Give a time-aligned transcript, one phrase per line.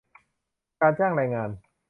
[0.81, 1.49] การจ้างแรงงาน